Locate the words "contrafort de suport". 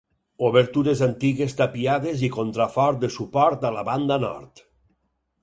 2.37-3.69